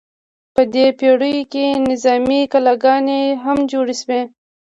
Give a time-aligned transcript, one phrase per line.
[0.55, 4.21] په دې پیړیو کې نظامي کلاګانې هم جوړې شوې.